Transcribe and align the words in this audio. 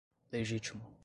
legítimo 0.31 0.99